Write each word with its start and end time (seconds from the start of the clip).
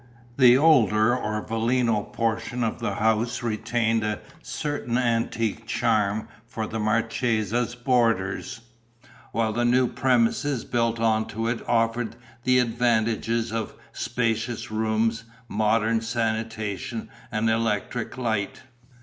The 0.35 0.57
older 0.57 1.15
or 1.15 1.45
villino 1.45 2.11
portion 2.11 2.63
of 2.63 2.79
the 2.79 2.95
house 2.95 3.43
retained 3.43 4.03
a 4.03 4.19
certain 4.41 4.97
antique 4.97 5.67
charm 5.67 6.27
for 6.47 6.65
the 6.65 6.79
marchesa's 6.79 7.75
boarders, 7.75 8.61
while 9.31 9.53
the 9.53 9.63
new 9.63 9.87
premises 9.87 10.65
built 10.65 10.99
on 10.99 11.27
to 11.27 11.47
it 11.47 11.61
offered 11.69 12.15
the 12.45 12.57
advantages 12.57 13.51
of 13.51 13.75
spacious 13.93 14.71
rooms, 14.71 15.25
modern 15.47 16.01
sanitation 16.01 17.07
and 17.31 17.47
electric 17.47 18.17
light. 18.17 18.63